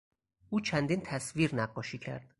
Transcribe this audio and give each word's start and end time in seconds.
او 0.49 0.59
چندین 0.59 1.01
تصویر 1.01 1.55
نقاشی 1.55 1.97
کرد. 1.97 2.29